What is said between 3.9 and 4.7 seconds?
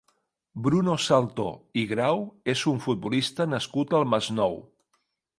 al Masnou.